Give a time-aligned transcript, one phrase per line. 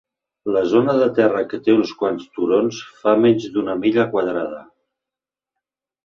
[0.53, 4.63] La zona de terra, que té uns quants turons, fa menys d'una milla quadrada.